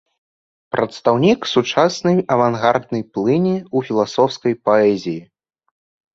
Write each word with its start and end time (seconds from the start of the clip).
Прадстаўнік 0.75 1.39
сучаснай 1.55 2.17
авангарднай 2.37 3.03
плыні 3.19 3.53
ў 3.75 3.93
філасофскай 3.93 4.53
паэзіі. 4.71 5.15